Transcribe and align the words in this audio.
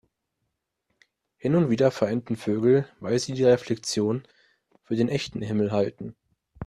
Hin 1.37 1.53
und 1.53 1.69
wieder 1.69 1.91
verenden 1.91 2.35
Vögel, 2.35 2.89
weil 3.01 3.19
sie 3.19 3.33
die 3.33 3.43
Reflexion 3.43 4.23
für 4.81 4.95
den 4.95 5.09
echten 5.09 5.43
Himmel 5.43 5.71
halten. 5.71 6.15